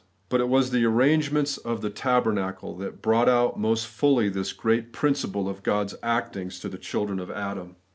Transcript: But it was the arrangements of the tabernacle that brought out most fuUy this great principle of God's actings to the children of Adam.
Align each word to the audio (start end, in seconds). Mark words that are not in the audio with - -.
But 0.29 0.41
it 0.41 0.49
was 0.49 0.71
the 0.71 0.83
arrangements 0.83 1.57
of 1.59 1.81
the 1.81 1.91
tabernacle 1.91 2.75
that 2.77 3.03
brought 3.03 3.29
out 3.29 3.59
most 3.59 3.85
fuUy 3.85 4.33
this 4.33 4.51
great 4.51 4.91
principle 4.91 5.47
of 5.47 5.61
God's 5.61 5.93
actings 6.01 6.59
to 6.61 6.69
the 6.69 6.79
children 6.79 7.19
of 7.19 7.29
Adam. 7.29 7.75